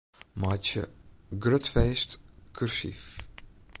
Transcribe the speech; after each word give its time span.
Meitsje 0.43 0.83
'grut 1.41 1.65
feest' 1.73 2.19
kursyf. 2.55 3.03